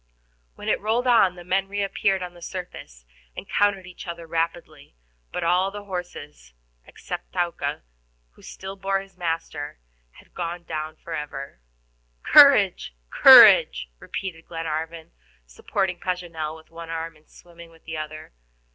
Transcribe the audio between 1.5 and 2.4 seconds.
reappeared on